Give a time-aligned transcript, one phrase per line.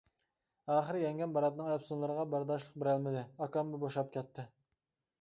[0.75, 4.53] ئاخىرى يەڭگەم باراتنىڭ ئەپسۇنلىرىغا بەرداشلىق بېرەلمىدى، ئاكاممۇ بوشاپ كەتتى.